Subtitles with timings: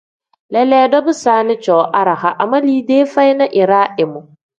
[0.55, 4.19] Leleedo bisaani cooo araha ama liidee feyi na iraa imu.